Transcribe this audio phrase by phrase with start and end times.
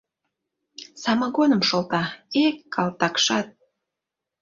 [1.01, 2.03] Самогоным шолта,
[2.43, 3.47] Эк, калтакшат!